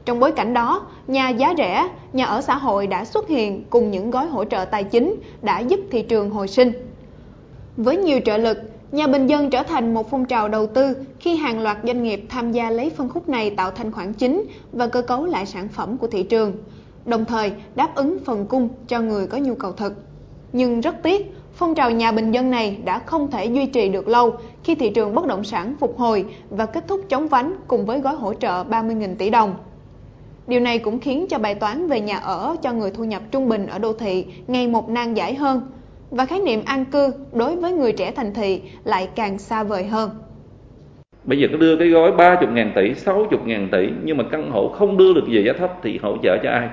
Trong 0.04 0.20
bối 0.20 0.32
cảnh 0.32 0.54
đó, 0.54 0.86
nhà 1.06 1.28
giá 1.28 1.54
rẻ, 1.58 1.88
nhà 2.12 2.24
ở 2.24 2.40
xã 2.40 2.56
hội 2.56 2.86
đã 2.86 3.04
xuất 3.04 3.28
hiện 3.28 3.64
cùng 3.70 3.90
những 3.90 4.10
gói 4.10 4.26
hỗ 4.26 4.44
trợ 4.44 4.64
tài 4.64 4.84
chính 4.84 5.16
đã 5.42 5.60
giúp 5.60 5.80
thị 5.90 6.02
trường 6.02 6.30
hồi 6.30 6.48
sinh. 6.48 6.72
Với 7.76 7.96
nhiều 7.96 8.20
trợ 8.24 8.36
lực, 8.36 8.58
nhà 8.92 9.06
bình 9.06 9.26
dân 9.26 9.50
trở 9.50 9.62
thành 9.62 9.94
một 9.94 10.10
phong 10.10 10.24
trào 10.24 10.48
đầu 10.48 10.66
tư 10.66 10.96
khi 11.20 11.36
hàng 11.36 11.60
loạt 11.62 11.76
doanh 11.84 12.02
nghiệp 12.02 12.24
tham 12.28 12.52
gia 12.52 12.70
lấy 12.70 12.90
phân 12.90 13.08
khúc 13.08 13.28
này 13.28 13.50
tạo 13.50 13.70
thành 13.70 13.92
khoản 13.92 14.12
chính 14.12 14.44
và 14.72 14.86
cơ 14.86 15.02
cấu 15.02 15.24
lại 15.24 15.46
sản 15.46 15.68
phẩm 15.68 15.96
của 15.96 16.06
thị 16.06 16.22
trường, 16.22 16.52
đồng 17.04 17.24
thời 17.24 17.52
đáp 17.74 17.94
ứng 17.94 18.18
phần 18.24 18.46
cung 18.46 18.68
cho 18.88 19.00
người 19.00 19.26
có 19.26 19.38
nhu 19.38 19.54
cầu 19.54 19.72
thực. 19.72 19.92
Nhưng 20.52 20.80
rất 20.80 21.02
tiếc, 21.02 21.34
Phong 21.54 21.74
trào 21.74 21.90
nhà 21.90 22.12
bình 22.12 22.32
dân 22.32 22.50
này 22.50 22.78
đã 22.84 22.98
không 22.98 23.30
thể 23.30 23.44
duy 23.44 23.66
trì 23.66 23.88
được 23.88 24.08
lâu 24.08 24.34
khi 24.64 24.74
thị 24.74 24.90
trường 24.90 25.14
bất 25.14 25.26
động 25.26 25.44
sản 25.44 25.74
phục 25.80 25.98
hồi 25.98 26.24
và 26.50 26.66
kết 26.66 26.88
thúc 26.88 27.00
chống 27.08 27.28
vánh 27.28 27.56
cùng 27.68 27.86
với 27.86 28.00
gói 28.00 28.14
hỗ 28.14 28.34
trợ 28.34 28.64
30.000 28.64 29.16
tỷ 29.16 29.30
đồng. 29.30 29.54
Điều 30.46 30.60
này 30.60 30.78
cũng 30.78 31.00
khiến 31.00 31.26
cho 31.30 31.38
bài 31.38 31.54
toán 31.54 31.86
về 31.88 32.00
nhà 32.00 32.16
ở 32.16 32.56
cho 32.62 32.72
người 32.72 32.90
thu 32.90 33.04
nhập 33.04 33.22
trung 33.30 33.48
bình 33.48 33.66
ở 33.66 33.78
đô 33.78 33.92
thị 33.92 34.24
ngày 34.46 34.68
một 34.68 34.88
nan 34.88 35.14
giải 35.14 35.34
hơn 35.34 35.60
và 36.10 36.26
khái 36.26 36.40
niệm 36.40 36.60
an 36.64 36.84
cư 36.84 37.12
đối 37.32 37.56
với 37.56 37.72
người 37.72 37.92
trẻ 37.92 38.12
thành 38.16 38.34
thị 38.34 38.62
lại 38.84 39.08
càng 39.16 39.38
xa 39.38 39.62
vời 39.62 39.84
hơn. 39.84 40.10
Bây 41.24 41.38
giờ 41.38 41.48
có 41.52 41.58
đưa 41.58 41.76
cái 41.76 41.88
gói 41.88 42.10
30.000 42.12 42.70
tỷ, 42.74 42.92
60.000 42.92 43.68
tỷ 43.70 43.88
nhưng 44.04 44.16
mà 44.16 44.24
căn 44.30 44.50
hộ 44.50 44.68
không 44.68 44.96
đưa 44.96 45.14
được 45.14 45.24
về 45.28 45.42
giá 45.46 45.52
thấp 45.52 45.78
thì 45.82 45.98
hỗ 46.02 46.16
trợ 46.22 46.36
cho 46.42 46.50
ai? 46.50 46.68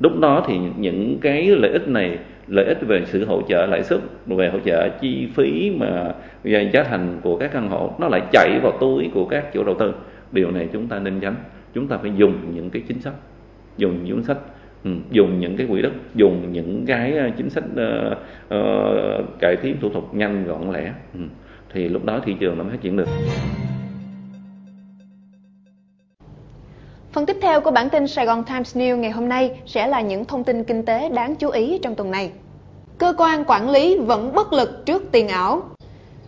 Lúc 0.00 0.18
đó 0.18 0.44
thì 0.46 0.58
những 0.76 1.18
cái 1.20 1.46
lợi 1.46 1.72
ích 1.72 1.88
này 1.88 2.18
lợi 2.46 2.64
ích 2.64 2.78
về 2.86 3.02
sự 3.06 3.24
hỗ 3.24 3.42
trợ 3.48 3.66
lãi 3.66 3.82
suất 3.82 4.00
về 4.26 4.50
hỗ 4.52 4.58
trợ 4.64 4.88
chi 5.00 5.28
phí 5.34 5.72
mà 5.76 6.14
giá 6.44 6.84
thành 6.90 7.20
của 7.22 7.36
các 7.36 7.50
căn 7.52 7.68
hộ 7.68 7.90
nó 7.98 8.08
lại 8.08 8.20
chảy 8.32 8.58
vào 8.62 8.72
túi 8.80 9.10
của 9.14 9.24
các 9.24 9.52
chủ 9.52 9.64
đầu 9.64 9.74
tư 9.78 9.92
điều 10.32 10.50
này 10.50 10.68
chúng 10.72 10.88
ta 10.88 10.98
nên 10.98 11.20
tránh 11.20 11.34
chúng 11.74 11.88
ta 11.88 11.98
phải 11.98 12.12
dùng 12.16 12.54
những 12.54 12.70
cái 12.70 12.82
chính 12.88 13.00
sách 13.00 13.14
dùng 13.76 14.04
những 14.04 14.16
chính 14.16 14.24
sách 14.24 14.38
ừ, 14.84 14.90
dùng 15.10 15.40
những 15.40 15.56
cái 15.56 15.66
quỹ 15.70 15.82
đất 15.82 15.92
dùng 16.14 16.52
những 16.52 16.84
cái 16.86 17.16
ờ, 17.16 17.30
chính 17.36 17.50
sách 17.50 17.64
uh, 17.64 18.18
uh, 18.54 19.38
cải 19.40 19.56
tiến 19.62 19.76
thủ 19.80 19.88
tục 19.88 20.14
nhanh 20.14 20.44
gọn 20.46 20.72
lẹ, 20.72 20.92
ừ, 21.14 21.20
thì 21.72 21.88
lúc 21.88 22.04
đó 22.04 22.20
thị 22.24 22.36
trường 22.40 22.58
nó 22.58 22.64
mới 22.64 22.72
phát 22.72 22.80
triển 22.80 22.96
được 22.96 23.08
Phần 27.12 27.26
tiếp 27.26 27.36
theo 27.42 27.60
của 27.60 27.70
bản 27.70 27.90
tin 27.90 28.06
Sài 28.06 28.26
Gòn 28.26 28.44
Times 28.44 28.76
News 28.76 28.96
ngày 28.96 29.10
hôm 29.10 29.28
nay 29.28 29.60
sẽ 29.66 29.86
là 29.86 30.00
những 30.00 30.24
thông 30.24 30.44
tin 30.44 30.64
kinh 30.64 30.84
tế 30.84 31.08
đáng 31.08 31.36
chú 31.36 31.48
ý 31.48 31.78
trong 31.82 31.94
tuần 31.94 32.10
này. 32.10 32.30
Cơ 32.98 33.14
quan 33.18 33.44
quản 33.44 33.70
lý 33.70 33.98
vẫn 33.98 34.32
bất 34.34 34.52
lực 34.52 34.86
trước 34.86 35.02
tiền 35.12 35.28
ảo. 35.28 35.62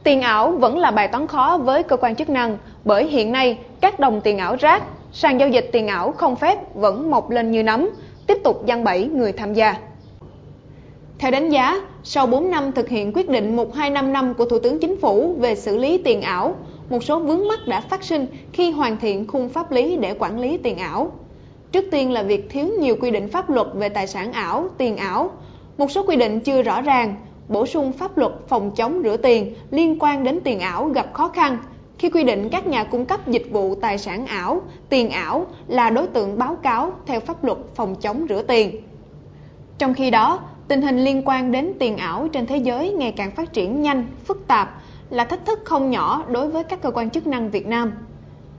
Tiền 0.02 0.20
ảo 0.20 0.50
vẫn 0.50 0.78
là 0.78 0.90
bài 0.90 1.08
toán 1.08 1.26
khó 1.26 1.58
với 1.62 1.82
cơ 1.82 1.96
quan 1.96 2.14
chức 2.14 2.30
năng 2.30 2.58
bởi 2.84 3.06
hiện 3.06 3.32
nay 3.32 3.58
các 3.80 4.00
đồng 4.00 4.20
tiền 4.20 4.38
ảo 4.38 4.56
rác, 4.60 4.82
sàn 5.14 5.40
giao 5.40 5.48
dịch 5.48 5.68
tiền 5.72 5.86
ảo 5.86 6.12
không 6.12 6.36
phép 6.36 6.74
vẫn 6.74 7.10
mọc 7.10 7.30
lên 7.30 7.50
như 7.50 7.62
nấm, 7.62 7.88
tiếp 8.26 8.38
tục 8.44 8.66
giăng 8.66 8.84
bẫy 8.84 9.06
người 9.06 9.32
tham 9.32 9.54
gia. 9.54 9.74
Theo 11.18 11.30
đánh 11.30 11.48
giá, 11.48 11.80
sau 12.02 12.26
4 12.26 12.50
năm 12.50 12.72
thực 12.72 12.88
hiện 12.88 13.12
quyết 13.14 13.28
định 13.28 13.56
1255 13.56 14.34
của 14.34 14.44
Thủ 14.44 14.58
tướng 14.58 14.78
Chính 14.78 15.00
phủ 15.00 15.34
về 15.38 15.54
xử 15.54 15.76
lý 15.76 15.98
tiền 15.98 16.22
ảo, 16.22 16.54
một 16.90 17.04
số 17.04 17.18
vướng 17.18 17.48
mắc 17.48 17.58
đã 17.66 17.80
phát 17.80 18.04
sinh 18.04 18.26
khi 18.52 18.70
hoàn 18.70 18.96
thiện 18.96 19.26
khung 19.26 19.48
pháp 19.48 19.72
lý 19.72 19.96
để 19.96 20.14
quản 20.18 20.38
lý 20.38 20.56
tiền 20.56 20.78
ảo. 20.78 21.12
Trước 21.72 21.84
tiên 21.90 22.12
là 22.12 22.22
việc 22.22 22.50
thiếu 22.50 22.66
nhiều 22.80 22.96
quy 23.00 23.10
định 23.10 23.28
pháp 23.28 23.50
luật 23.50 23.66
về 23.74 23.88
tài 23.88 24.06
sản 24.06 24.32
ảo, 24.32 24.68
tiền 24.78 24.96
ảo. 24.96 25.30
Một 25.78 25.90
số 25.90 26.04
quy 26.06 26.16
định 26.16 26.40
chưa 26.40 26.62
rõ 26.62 26.80
ràng, 26.80 27.14
bổ 27.48 27.66
sung 27.66 27.92
pháp 27.92 28.18
luật 28.18 28.32
phòng 28.48 28.70
chống 28.76 29.00
rửa 29.04 29.16
tiền 29.16 29.54
liên 29.70 29.98
quan 29.98 30.24
đến 30.24 30.40
tiền 30.44 30.60
ảo 30.60 30.88
gặp 30.88 31.14
khó 31.14 31.28
khăn 31.28 31.58
khi 32.04 32.10
quy 32.10 32.24
định 32.24 32.48
các 32.48 32.66
nhà 32.66 32.84
cung 32.84 33.06
cấp 33.06 33.28
dịch 33.28 33.46
vụ 33.50 33.74
tài 33.74 33.98
sản 33.98 34.26
ảo, 34.26 34.62
tiền 34.88 35.10
ảo 35.10 35.46
là 35.68 35.90
đối 35.90 36.06
tượng 36.06 36.38
báo 36.38 36.56
cáo 36.56 36.92
theo 37.06 37.20
pháp 37.20 37.44
luật 37.44 37.58
phòng 37.74 37.94
chống 37.94 38.26
rửa 38.28 38.42
tiền. 38.42 38.82
Trong 39.78 39.94
khi 39.94 40.10
đó, 40.10 40.40
tình 40.68 40.82
hình 40.82 41.04
liên 41.04 41.22
quan 41.24 41.52
đến 41.52 41.72
tiền 41.78 41.96
ảo 41.96 42.28
trên 42.32 42.46
thế 42.46 42.56
giới 42.56 42.92
ngày 42.92 43.12
càng 43.12 43.30
phát 43.30 43.52
triển 43.52 43.82
nhanh, 43.82 44.06
phức 44.24 44.46
tạp 44.46 44.80
là 45.10 45.24
thách 45.24 45.46
thức 45.46 45.60
không 45.64 45.90
nhỏ 45.90 46.24
đối 46.28 46.48
với 46.48 46.64
các 46.64 46.82
cơ 46.82 46.90
quan 46.90 47.10
chức 47.10 47.26
năng 47.26 47.50
Việt 47.50 47.66
Nam. 47.66 47.92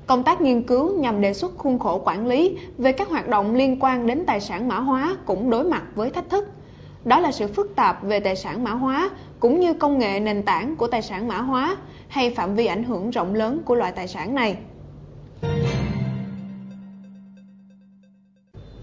Công 0.07 0.23
tác 0.23 0.41
nghiên 0.41 0.63
cứu 0.63 0.99
nhằm 0.99 1.21
đề 1.21 1.33
xuất 1.33 1.57
khuôn 1.57 1.79
khổ 1.79 2.01
quản 2.05 2.27
lý 2.27 2.57
về 2.77 2.91
các 2.91 3.09
hoạt 3.09 3.27
động 3.27 3.55
liên 3.55 3.77
quan 3.79 4.07
đến 4.07 4.23
tài 4.27 4.41
sản 4.41 4.67
mã 4.67 4.79
hóa 4.79 5.17
cũng 5.25 5.49
đối 5.49 5.63
mặt 5.63 5.83
với 5.95 6.09
thách 6.09 6.29
thức. 6.29 6.47
Đó 7.03 7.19
là 7.19 7.31
sự 7.31 7.47
phức 7.47 7.75
tạp 7.75 8.03
về 8.03 8.19
tài 8.19 8.35
sản 8.35 8.63
mã 8.63 8.71
hóa 8.71 9.09
cũng 9.39 9.59
như 9.59 9.73
công 9.73 9.99
nghệ 9.99 10.19
nền 10.19 10.43
tảng 10.43 10.75
của 10.75 10.87
tài 10.87 11.01
sản 11.01 11.27
mã 11.27 11.37
hóa 11.37 11.77
hay 12.07 12.29
phạm 12.29 12.55
vi 12.55 12.65
ảnh 12.65 12.83
hưởng 12.83 13.09
rộng 13.09 13.35
lớn 13.35 13.61
của 13.65 13.75
loại 13.75 13.91
tài 13.91 14.07
sản 14.07 14.35
này. 14.35 14.57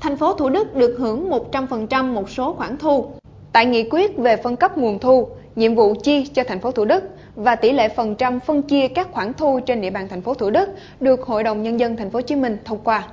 Thành 0.01 0.17
phố 0.17 0.35
Thủ 0.35 0.49
Đức 0.49 0.77
được 0.77 0.97
hưởng 0.99 1.31
100% 1.31 2.13
một 2.13 2.31
số 2.31 2.53
khoản 2.53 2.77
thu 2.77 3.11
Tại 3.53 3.67
nghị 3.67 3.89
quyết 3.91 4.17
về 4.19 4.37
phân 4.37 4.57
cấp 4.57 4.79
nguồn 4.79 4.99
thu, 4.99 5.29
nhiệm 5.57 5.75
vụ 5.75 5.95
chi 6.03 6.27
cho 6.27 6.43
thành 6.49 6.61
phố 6.61 6.71
Thủ 6.71 6.85
Đức 6.85 7.05
và 7.37 7.57
tỷ 7.57 7.73
lệ 7.73 7.89
phần 7.89 8.15
trăm 8.15 8.41
phân 8.41 8.63
chia 8.63 8.89
các 8.89 9.09
khoản 9.13 9.33
thu 9.33 9.61
trên 9.67 9.81
địa 9.81 9.91
bàn 9.91 10.09
thành 10.09 10.23
phố 10.23 10.35
Thủ 10.35 10.51
Đức 10.51 10.69
được 11.01 11.23
Hội 11.23 11.45
đồng 11.45 11.63
nhân 11.63 11.81
dân 11.81 11.97
thành 11.97 12.11
phố 12.11 12.17
Hồ 12.17 12.21
Chí 12.21 12.37
Minh 12.37 12.57
thông 12.65 12.79
qua. 12.85 13.09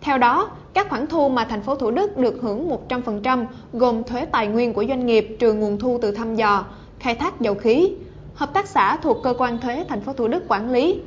Theo 0.00 0.18
đó, 0.18 0.50
các 0.74 0.90
khoản 0.90 1.06
thu 1.06 1.28
mà 1.28 1.44
thành 1.44 1.62
phố 1.62 1.74
Thủ 1.74 1.90
Đức 1.90 2.16
được 2.16 2.38
hưởng 2.42 2.70
100% 2.88 3.46
gồm 3.72 4.04
thuế 4.04 4.24
tài 4.24 4.46
nguyên 4.46 4.72
của 4.72 4.84
doanh 4.88 5.06
nghiệp 5.06 5.36
trừ 5.38 5.52
nguồn 5.52 5.78
thu 5.78 5.98
từ 6.02 6.12
thăm 6.12 6.34
dò, 6.34 6.64
khai 6.98 7.14
thác 7.14 7.40
dầu 7.40 7.54
khí, 7.54 7.92
hợp 8.34 8.54
tác 8.54 8.68
xã 8.68 8.96
thuộc 8.96 9.22
cơ 9.22 9.34
quan 9.38 9.58
thuế 9.58 9.84
thành 9.88 10.00
phố 10.00 10.12
Thủ 10.12 10.28
Đức 10.28 10.44
quản 10.48 10.70
lý, 10.70 11.00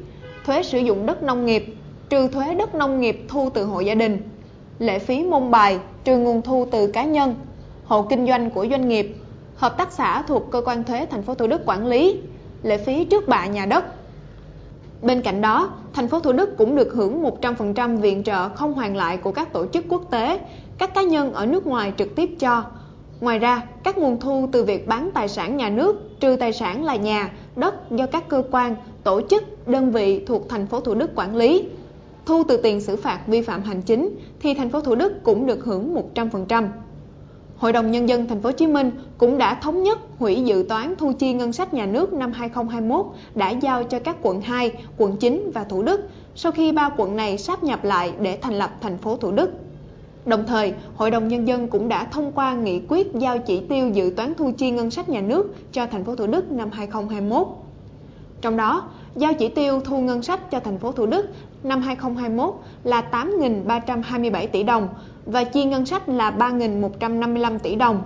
thuế 0.45 0.63
sử 0.63 0.79
dụng 0.79 1.05
đất 1.05 1.23
nông 1.23 1.45
nghiệp, 1.45 1.75
trừ 2.09 2.27
thuế 2.27 2.55
đất 2.55 2.75
nông 2.75 2.99
nghiệp 2.99 3.25
thu 3.27 3.49
từ 3.53 3.65
hộ 3.65 3.79
gia 3.79 3.95
đình, 3.95 4.29
lệ 4.79 4.99
phí 4.99 5.23
môn 5.23 5.51
bài 5.51 5.79
trừ 6.03 6.17
nguồn 6.17 6.41
thu 6.41 6.67
từ 6.71 6.87
cá 6.87 7.03
nhân, 7.03 7.35
hộ 7.85 8.01
kinh 8.09 8.27
doanh 8.27 8.49
của 8.49 8.67
doanh 8.69 8.87
nghiệp, 8.87 9.15
hợp 9.55 9.77
tác 9.77 9.91
xã 9.91 10.21
thuộc 10.21 10.51
cơ 10.51 10.61
quan 10.65 10.83
thuế 10.83 11.05
thành 11.05 11.23
phố 11.23 11.35
Thủ 11.35 11.47
Đức 11.47 11.61
quản 11.65 11.87
lý, 11.87 12.19
lệ 12.63 12.77
phí 12.77 13.05
trước 13.05 13.27
bạ 13.27 13.45
nhà 13.45 13.65
đất. 13.65 13.85
Bên 15.01 15.21
cạnh 15.21 15.41
đó, 15.41 15.69
thành 15.93 16.07
phố 16.07 16.19
Thủ 16.19 16.31
Đức 16.31 16.57
cũng 16.57 16.75
được 16.75 16.93
hưởng 16.93 17.23
100% 17.23 17.97
viện 17.97 18.23
trợ 18.23 18.49
không 18.49 18.73
hoàn 18.73 18.95
lại 18.95 19.17
của 19.17 19.31
các 19.31 19.53
tổ 19.53 19.65
chức 19.67 19.85
quốc 19.89 20.01
tế, 20.11 20.39
các 20.77 20.93
cá 20.93 21.01
nhân 21.01 21.33
ở 21.33 21.45
nước 21.45 21.67
ngoài 21.67 21.93
trực 21.97 22.15
tiếp 22.15 22.29
cho. 22.39 22.63
Ngoài 23.21 23.39
ra, 23.39 23.61
các 23.83 23.97
nguồn 23.97 24.19
thu 24.19 24.49
từ 24.51 24.63
việc 24.63 24.87
bán 24.87 25.09
tài 25.13 25.27
sản 25.27 25.57
nhà 25.57 25.69
nước, 25.69 26.19
trừ 26.19 26.35
tài 26.39 26.53
sản 26.53 26.83
là 26.83 26.95
nhà, 26.95 27.31
đất 27.55 27.91
do 27.91 28.05
các 28.05 28.29
cơ 28.29 28.43
quan, 28.51 28.75
tổ 29.03 29.21
chức, 29.29 29.67
đơn 29.67 29.91
vị 29.91 30.25
thuộc 30.25 30.49
thành 30.49 30.67
phố 30.67 30.79
Thủ 30.79 30.93
Đức 30.93 31.11
quản 31.15 31.35
lý. 31.35 31.67
Thu 32.25 32.43
từ 32.47 32.57
tiền 32.57 32.81
xử 32.81 32.95
phạt 32.95 33.19
vi 33.27 33.41
phạm 33.41 33.63
hành 33.63 33.81
chính 33.81 34.09
thì 34.39 34.53
thành 34.53 34.69
phố 34.69 34.81
Thủ 34.81 34.95
Đức 34.95 35.23
cũng 35.23 35.45
được 35.45 35.65
hưởng 35.65 35.95
100%. 36.15 36.67
Hội 37.63 37.73
đồng 37.73 37.91
nhân 37.91 38.09
dân 38.09 38.27
thành 38.27 38.41
phố 38.41 38.49
Hồ 38.49 38.53
Chí 38.53 38.67
Minh 38.67 38.91
cũng 39.17 39.37
đã 39.37 39.55
thống 39.55 39.83
nhất 39.83 39.99
hủy 40.19 40.41
dự 40.41 40.65
toán 40.69 40.95
thu 40.97 41.13
chi 41.19 41.33
ngân 41.33 41.53
sách 41.53 41.73
nhà 41.73 41.85
nước 41.85 42.13
năm 42.13 42.31
2021 42.31 43.05
đã 43.35 43.49
giao 43.49 43.83
cho 43.83 43.99
các 43.99 44.15
quận 44.21 44.41
2, 44.41 44.71
quận 44.97 45.17
9 45.17 45.51
và 45.53 45.63
Thủ 45.63 45.83
Đức 45.83 46.09
sau 46.35 46.51
khi 46.51 46.71
ba 46.71 46.89
quận 46.97 47.15
này 47.15 47.37
sáp 47.37 47.63
nhập 47.63 47.83
lại 47.83 48.13
để 48.21 48.37
thành 48.41 48.53
lập 48.53 48.71
thành 48.81 48.97
phố 48.97 49.17
Thủ 49.17 49.31
Đức. 49.31 49.51
Đồng 50.25 50.45
thời, 50.47 50.73
Hội 50.95 51.11
đồng 51.11 51.27
nhân 51.27 51.47
dân 51.47 51.67
cũng 51.67 51.89
đã 51.89 52.05
thông 52.05 52.31
qua 52.31 52.53
nghị 52.53 52.81
quyết 52.87 53.07
giao 53.13 53.37
chỉ 53.37 53.61
tiêu 53.69 53.89
dự 53.89 54.13
toán 54.15 54.33
thu 54.33 54.51
chi 54.57 54.71
ngân 54.71 54.91
sách 54.91 55.09
nhà 55.09 55.21
nước 55.21 55.55
cho 55.71 55.87
thành 55.87 56.03
phố 56.03 56.15
Thủ 56.15 56.27
Đức 56.27 56.51
năm 56.51 56.69
2021. 56.71 57.47
Trong 58.41 58.57
đó, 58.57 58.89
giao 59.15 59.33
chỉ 59.33 59.49
tiêu 59.49 59.81
thu 59.85 60.01
ngân 60.01 60.23
sách 60.23 60.51
cho 60.51 60.59
thành 60.59 60.79
phố 60.79 60.91
Thủ 60.91 61.05
Đức 61.05 61.29
năm 61.63 61.81
2021 61.81 62.53
là 62.83 63.03
8.327 63.11 64.47
tỷ 64.47 64.63
đồng 64.63 64.87
và 65.25 65.43
chi 65.43 65.63
ngân 65.63 65.85
sách 65.85 66.09
là 66.09 66.31
3.155 66.31 67.59
tỷ 67.59 67.75
đồng. 67.75 68.01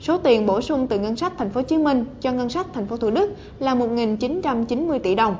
Số 0.00 0.18
tiền 0.18 0.46
bổ 0.46 0.60
sung 0.60 0.86
từ 0.86 0.98
ngân 0.98 1.16
sách 1.16 1.32
thành 1.38 1.50
phố 1.50 1.60
Hồ 1.60 1.64
Chí 1.64 1.78
Minh 1.78 2.04
cho 2.20 2.32
ngân 2.32 2.48
sách 2.48 2.66
thành 2.74 2.86
phố 2.86 2.96
Thủ 2.96 3.10
Đức 3.10 3.36
là 3.58 3.74
1.990 3.74 4.98
tỷ 4.98 5.14
đồng. 5.14 5.36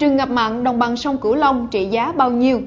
Rừng 0.00 0.16
ngập 0.16 0.30
mặn 0.30 0.64
đồng 0.64 0.78
bằng 0.78 0.96
sông 0.96 1.18
Cửu 1.18 1.34
Long 1.34 1.68
trị 1.70 1.86
giá 1.86 2.12
bao 2.12 2.30
nhiêu? 2.30 2.60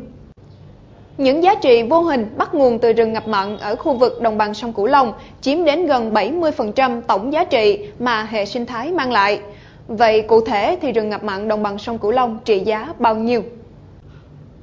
Những 1.17 1.43
giá 1.43 1.55
trị 1.55 1.83
vô 1.89 2.01
hình 2.01 2.33
bắt 2.37 2.53
nguồn 2.53 2.79
từ 2.79 2.93
rừng 2.93 3.13
ngập 3.13 3.27
mặn 3.27 3.57
ở 3.57 3.75
khu 3.75 3.93
vực 3.93 4.21
đồng 4.21 4.37
bằng 4.37 4.53
sông 4.53 4.73
Cửu 4.73 4.85
Long 4.85 5.13
chiếm 5.41 5.63
đến 5.63 5.85
gần 5.85 6.13
70% 6.13 7.01
tổng 7.01 7.33
giá 7.33 7.43
trị 7.43 7.87
mà 7.99 8.23
hệ 8.23 8.45
sinh 8.45 8.65
thái 8.65 8.91
mang 8.91 9.11
lại. 9.11 9.41
Vậy 9.87 10.21
cụ 10.27 10.41
thể 10.41 10.77
thì 10.81 10.91
rừng 10.91 11.09
ngập 11.09 11.23
mặn 11.23 11.47
đồng 11.47 11.63
bằng 11.63 11.77
sông 11.77 11.97
Cửu 11.97 12.11
Long 12.11 12.37
trị 12.45 12.59
giá 12.59 12.93
bao 12.99 13.15
nhiêu? 13.15 13.43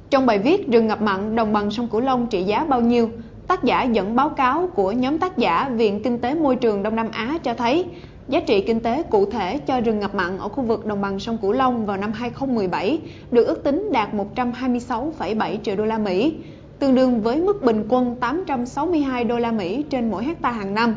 Trong 0.09 0.25
bài 0.25 0.39
viết 0.39 0.67
Rừng 0.67 0.87
ngập 0.87 1.01
mặn 1.01 1.35
đồng 1.35 1.53
bằng 1.53 1.71
sông 1.71 1.87
Cửu 1.87 2.01
Long 2.01 2.27
trị 2.27 2.43
giá 2.43 2.65
bao 2.65 2.81
nhiêu, 2.81 3.09
tác 3.47 3.63
giả 3.63 3.83
dẫn 3.83 4.15
báo 4.15 4.29
cáo 4.29 4.69
của 4.75 4.91
nhóm 4.91 5.19
tác 5.19 5.37
giả 5.37 5.69
Viện 5.75 6.03
Kinh 6.03 6.19
tế 6.19 6.33
Môi 6.35 6.55
trường 6.55 6.83
Đông 6.83 6.95
Nam 6.95 7.07
Á 7.11 7.37
cho 7.43 7.53
thấy 7.53 7.85
giá 8.27 8.39
trị 8.39 8.61
kinh 8.61 8.79
tế 8.79 9.03
cụ 9.03 9.25
thể 9.25 9.57
cho 9.57 9.81
rừng 9.81 9.99
ngập 9.99 10.15
mặn 10.15 10.37
ở 10.37 10.47
khu 10.49 10.63
vực 10.63 10.85
đồng 10.85 11.01
bằng 11.01 11.19
sông 11.19 11.37
Cửu 11.37 11.51
Long 11.51 11.85
vào 11.85 11.97
năm 11.97 12.11
2017 12.11 12.99
được 13.31 13.47
ước 13.47 13.63
tính 13.63 13.89
đạt 13.91 14.09
126,7 14.13 15.57
triệu 15.63 15.75
đô 15.75 15.85
la 15.85 15.97
Mỹ, 15.97 16.35
tương 16.79 16.95
đương 16.95 17.21
với 17.21 17.41
mức 17.41 17.63
bình 17.63 17.85
quân 17.89 18.15
862 18.19 19.23
đô 19.23 19.37
la 19.37 19.51
Mỹ 19.51 19.83
trên 19.89 20.11
mỗi 20.11 20.23
hecta 20.23 20.51
hàng 20.51 20.73
năm. 20.73 20.95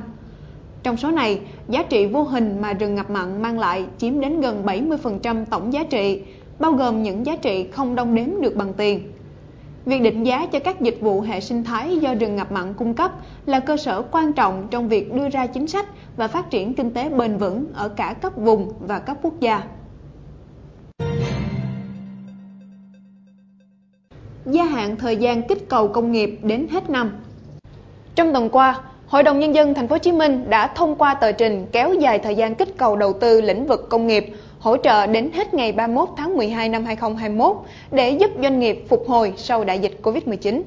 Trong 0.83 0.97
số 0.97 1.11
này, 1.11 1.41
giá 1.69 1.83
trị 1.83 2.07
vô 2.07 2.23
hình 2.23 2.61
mà 2.61 2.73
rừng 2.73 2.95
ngập 2.95 3.11
mặn 3.11 3.43
mang 3.43 3.59
lại 3.59 3.87
chiếm 3.99 4.21
đến 4.21 4.41
gần 4.41 4.63
70% 4.65 5.45
tổng 5.45 5.73
giá 5.73 5.85
trị, 5.85 6.23
bao 6.59 6.73
gồm 6.73 7.03
những 7.03 7.27
giá 7.27 7.37
trị 7.37 7.67
không 7.73 7.95
đong 7.95 8.15
đếm 8.15 8.41
được 8.41 8.57
bằng 8.57 8.73
tiền. 8.73 9.13
Việc 9.85 9.99
định 9.99 10.25
giá 10.25 10.47
cho 10.47 10.59
các 10.59 10.81
dịch 10.81 10.99
vụ 11.01 11.21
hệ 11.21 11.41
sinh 11.41 11.65
thái 11.65 11.99
do 11.99 12.15
rừng 12.15 12.37
ngập 12.37 12.53
mặn 12.53 12.75
cung 12.75 12.95
cấp 12.95 13.13
là 13.47 13.61
cơ 13.61 13.77
sở 13.77 14.03
quan 14.03 14.33
trọng 14.33 14.69
trong 14.71 14.89
việc 14.89 15.15
đưa 15.15 15.29
ra 15.29 15.47
chính 15.47 15.67
sách 15.67 15.87
và 16.17 16.29
phát 16.29 16.51
triển 16.51 16.75
kinh 16.75 16.91
tế 16.91 17.09
bền 17.09 17.37
vững 17.37 17.67
ở 17.75 17.89
cả 17.89 18.15
cấp 18.23 18.33
vùng 18.37 18.73
và 18.81 18.99
cấp 18.99 19.17
quốc 19.23 19.41
gia. 19.41 19.63
Gia 24.47 24.65
hạn 24.65 24.97
thời 24.97 25.17
gian 25.17 25.43
kích 25.49 25.69
cầu 25.69 25.89
công 25.89 26.13
nghiệp 26.13 26.39
đến 26.43 26.67
hết 26.71 26.91
năm. 26.91 27.13
Trong 28.15 28.33
tuần 28.33 28.49
qua, 28.51 28.81
Hội 29.13 29.23
đồng 29.23 29.39
nhân 29.39 29.55
dân 29.55 29.75
thành 29.75 29.89
phố 29.89 29.95
Hồ 29.95 29.99
Chí 29.99 30.13
Minh 30.13 30.51
đã 30.51 30.67
thông 30.67 30.97
qua 30.97 31.15
tờ 31.15 31.33
trình 31.33 31.67
kéo 31.73 31.95
dài 31.95 32.19
thời 32.19 32.35
gian 32.35 32.55
kích 32.55 32.79
cầu 32.79 32.97
đầu 32.97 33.13
tư 33.13 33.41
lĩnh 33.41 33.67
vực 33.67 33.87
công 33.91 34.07
nghiệp 34.07 34.35
hỗ 34.59 34.77
trợ 34.77 35.07
đến 35.07 35.31
hết 35.33 35.55
ngày 35.55 35.73
31 35.73 36.09
tháng 36.17 36.37
12 36.37 36.69
năm 36.69 36.85
2021 36.85 37.57
để 37.91 38.11
giúp 38.11 38.31
doanh 38.43 38.61
nghiệp 38.61 38.85
phục 38.89 39.05
hồi 39.09 39.33
sau 39.37 39.65
đại 39.65 39.79
dịch 39.79 39.99
Covid-19. 40.03 40.63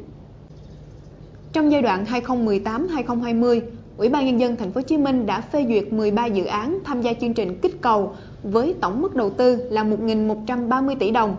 Trong 1.54 1.72
giai 1.72 1.82
đoạn 1.82 2.06
2018-2020, 2.06 3.62
Ủy 3.98 4.10
ban 4.10 4.26
nhân 4.26 4.40
dân 4.40 4.56
thành 4.56 4.72
phố 4.72 4.80
Hồ 4.80 4.88
Chí 4.88 4.98
Minh 4.98 5.26
đã 5.26 5.42
phê 5.42 5.66
duyệt 5.70 5.94
13 5.94 6.26
dự 6.26 6.46
án 6.46 6.80
tham 6.84 7.02
gia 7.02 7.14
chương 7.14 7.34
trình 7.34 7.60
kích 7.62 7.82
cầu 7.82 8.14
với 8.44 8.76
tổng 8.82 9.02
mức 9.02 9.16
đầu 9.16 9.30
tư 9.30 9.68
là 9.70 9.84
1.130 9.84 10.96
tỷ 11.00 11.12
đồng. 11.12 11.36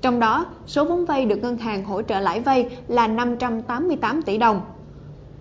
Trong 0.00 0.20
đó, 0.20 0.46
số 0.66 0.84
vốn 0.84 1.04
vay 1.04 1.24
được 1.24 1.42
ngân 1.42 1.56
hàng 1.56 1.84
hỗ 1.84 2.02
trợ 2.02 2.20
lãi 2.20 2.40
vay 2.40 2.68
là 2.88 3.06
588 3.06 4.22
tỷ 4.22 4.38
đồng. 4.38 4.60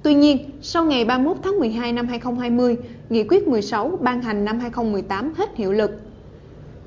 Tuy 0.04 0.14
nhiên, 0.14 0.38
sau 0.62 0.86
ngày 0.86 1.06
31 1.06 1.38
tháng 1.44 1.60
12 1.60 1.94
năm 1.94 2.08
2020, 2.08 2.78
Nghị 3.10 3.24
quyết 3.24 3.48
16 3.48 3.98
ban 4.02 4.22
hành 4.22 4.46
năm 4.46 4.60
2018 4.60 5.34
hết 5.38 5.56
hiệu 5.56 5.72
lực 5.72 5.92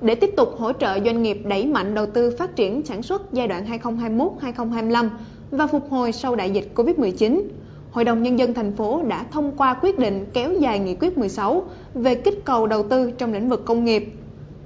để 0.02 0.14
tiếp 0.14 0.31
tục 0.37 0.49
hỗ 0.59 0.73
trợ 0.73 0.99
doanh 1.05 1.23
nghiệp 1.23 1.40
đẩy 1.45 1.67
mạnh 1.67 1.95
đầu 1.95 2.07
tư 2.07 2.37
phát 2.38 2.57
triển 2.57 2.83
sản 2.85 3.02
xuất 3.02 3.33
giai 3.33 3.49
đoạn 3.49 3.67
2021-2025 3.83 5.09
và 5.50 5.67
phục 5.67 5.90
hồi 5.90 6.12
sau 6.12 6.37
đại 6.37 6.50
dịch 6.50 6.69
Covid-19. 6.75 7.43
Hội 7.90 8.05
đồng 8.05 8.23
Nhân 8.23 8.38
dân 8.38 8.55
thành 8.55 8.73
phố 8.76 9.02
đã 9.09 9.25
thông 9.31 9.57
qua 9.57 9.75
quyết 9.75 9.99
định 9.99 10.26
kéo 10.33 10.52
dài 10.52 10.79
nghị 10.79 10.95
quyết 10.95 11.19
16 11.19 11.64
về 11.95 12.14
kích 12.14 12.45
cầu 12.45 12.67
đầu 12.67 12.83
tư 12.83 13.11
trong 13.19 13.33
lĩnh 13.33 13.49
vực 13.49 13.64
công 13.64 13.85
nghiệp. 13.85 14.12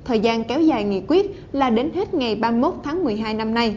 Thời 0.04 0.20
gian 0.20 0.44
kéo 0.44 0.60
dài 0.60 0.84
nghị 0.84 1.02
quyết 1.08 1.44
là 1.52 1.70
đến 1.70 1.90
hết 1.94 2.14
ngày 2.14 2.34
31 2.34 2.74
tháng 2.84 3.04
12 3.04 3.34
năm 3.34 3.54
nay. 3.54 3.76